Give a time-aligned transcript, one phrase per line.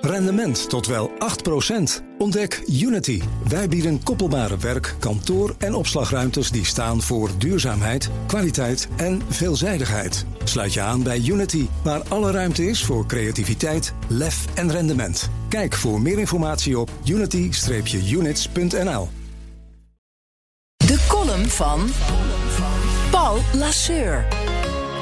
[0.00, 1.12] Rendement tot wel 8%.
[2.18, 3.22] Ontdek Unity.
[3.48, 10.26] Wij bieden koppelbare werk, kantoor en opslagruimtes die staan voor duurzaamheid, kwaliteit en veelzijdigheid.
[10.44, 15.30] Sluit je aan bij Unity, waar alle ruimte is voor creativiteit, lef en rendement.
[15.48, 19.08] Kijk voor meer informatie op unity-units.nl.
[20.76, 21.88] De column van
[23.10, 24.26] Paul Lasseur.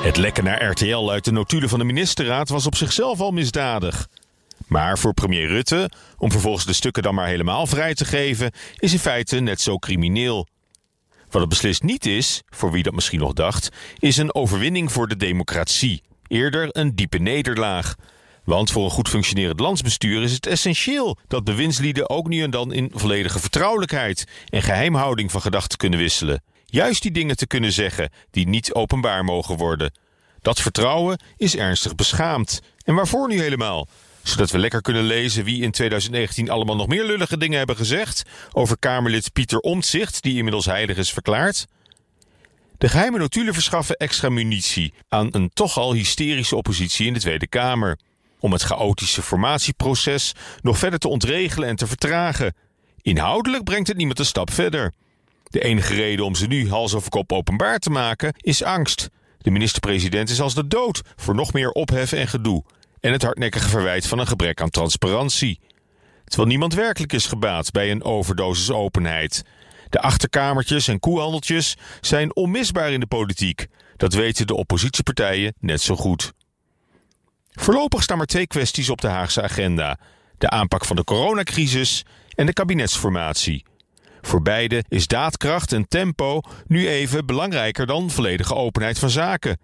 [0.02, 4.08] Het lekken naar RTL uit de notulen van de ministerraad was op zichzelf al misdadig.
[4.70, 8.92] Maar voor premier Rutte, om vervolgens de stukken dan maar helemaal vrij te geven, is
[8.92, 10.46] in feite net zo crimineel.
[11.30, 15.08] Wat het beslist niet is, voor wie dat misschien nog dacht, is een overwinning voor
[15.08, 16.02] de democratie.
[16.26, 17.94] Eerder een diepe nederlaag.
[18.44, 22.72] Want voor een goed functionerend landsbestuur is het essentieel dat bewindslieden ook nu en dan
[22.72, 26.42] in volledige vertrouwelijkheid en geheimhouding van gedachten kunnen wisselen.
[26.64, 29.92] Juist die dingen te kunnen zeggen die niet openbaar mogen worden.
[30.42, 32.60] Dat vertrouwen is ernstig beschaamd.
[32.84, 33.88] En waarvoor nu helemaal?
[34.22, 38.22] Zodat we lekker kunnen lezen wie in 2019 allemaal nog meer lullige dingen hebben gezegd
[38.52, 41.66] over Kamerlid Pieter Omtzigt, die inmiddels heilig is verklaard.
[42.78, 47.46] De geheime notulen verschaffen extra munitie aan een toch al hysterische oppositie in de Tweede
[47.46, 47.98] Kamer.
[48.38, 52.54] Om het chaotische formatieproces nog verder te ontregelen en te vertragen.
[53.02, 54.92] Inhoudelijk brengt het niemand een stap verder.
[55.44, 59.08] De enige reden om ze nu hals over kop openbaar te maken is angst.
[59.38, 62.64] De minister-president is als de dood voor nog meer ophef en gedoe.
[63.00, 65.60] En het hardnekkige verwijt van een gebrek aan transparantie.
[66.24, 69.42] Terwijl niemand werkelijk is gebaat bij een overdosis openheid.
[69.88, 73.66] De achterkamertjes en koehandeltjes zijn onmisbaar in de politiek.
[73.96, 76.32] Dat weten de oppositiepartijen net zo goed.
[77.50, 79.98] Voorlopig staan maar twee kwesties op de Haagse agenda:
[80.38, 83.64] de aanpak van de coronacrisis en de kabinetsformatie.
[84.20, 89.58] Voor beide is daadkracht en tempo nu even belangrijker dan volledige openheid van zaken.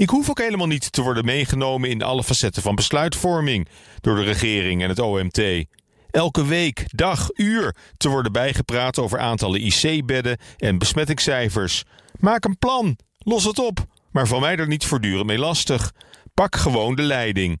[0.00, 3.68] Ik hoef ook helemaal niet te worden meegenomen in alle facetten van besluitvorming
[4.00, 5.64] door de regering en het OMT.
[6.10, 11.84] Elke week, dag, uur te worden bijgepraat over aantallen IC-bedden en besmettingscijfers.
[12.18, 15.92] Maak een plan, los het op, maar van mij er niet voortdurend mee lastig.
[16.34, 17.60] Pak gewoon de leiding.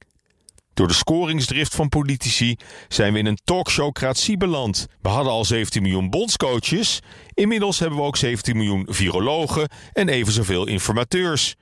[0.74, 2.56] Door de scoringsdrift van politici
[2.88, 4.86] zijn we in een talkshowcratie beland.
[5.02, 7.00] We hadden al 17 miljoen bondscoaches.
[7.34, 11.56] Inmiddels hebben we ook 17 miljoen virologen en even zoveel informateurs.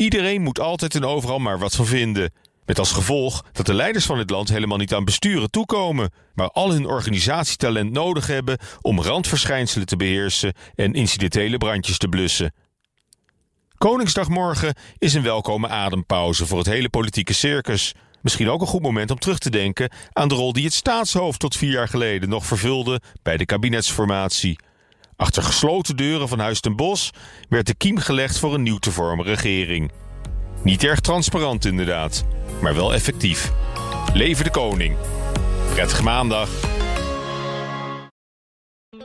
[0.00, 2.32] Iedereen moet altijd en overal maar wat van vinden.
[2.66, 6.50] Met als gevolg dat de leiders van dit land helemaal niet aan besturen toekomen, maar
[6.50, 12.54] al hun organisatietalent nodig hebben om randverschijnselen te beheersen en incidentele brandjes te blussen.
[13.78, 17.94] Koningsdagmorgen is een welkome adempauze voor het hele politieke circus.
[18.22, 21.40] Misschien ook een goed moment om terug te denken aan de rol die het staatshoofd
[21.40, 24.58] tot vier jaar geleden nog vervulde bij de kabinetsformatie.
[25.20, 27.10] Achter gesloten deuren van Huis ten Bos
[27.48, 29.92] werd de kiem gelegd voor een nieuw te vormen regering.
[30.62, 32.24] Niet erg transparant inderdaad,
[32.60, 33.52] maar wel effectief.
[34.14, 34.96] Leven de koning.
[35.74, 36.48] Prettige maandag.